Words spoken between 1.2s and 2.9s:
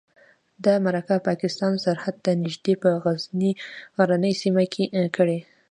پاکستان سرحد ته نږدې په